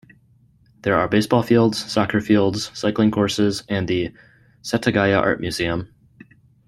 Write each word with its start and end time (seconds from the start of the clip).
There 0.81 0.95
are 0.95 1.07
baseball 1.07 1.43
fields, 1.43 1.77
soccer 1.77 2.21
fields, 2.21 2.71
cycling 2.73 3.11
courses 3.11 3.63
and 3.69 3.87
the 3.87 4.11
Setagaya 4.63 5.21
Art 5.21 5.39
Museum. 5.39 5.93